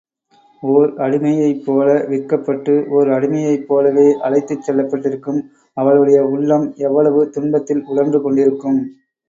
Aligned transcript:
ஓர் 0.63 0.91
அடிமையைப்போல 0.97 1.89
விற்கப்பட்டு, 2.07 2.75
ஓர் 2.91 3.09
அடிமையைப் 3.09 3.67
போலவே 3.67 4.07
அழைத்துச் 4.21 4.65
செல்லப்பட்டிருக்கும் 4.67 5.39
அவளுடைய 5.77 6.21
உள்ளம் 6.33 6.67
எவ்வளவு 6.81 7.23
துன்பத்தில் 7.31 7.85
உழன்று 7.87 8.21
கொண்டிருக்கும்? 8.21 8.81